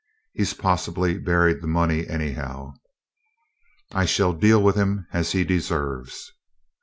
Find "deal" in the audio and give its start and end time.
4.33-4.59